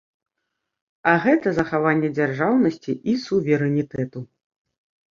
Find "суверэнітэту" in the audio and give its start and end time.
3.29-4.29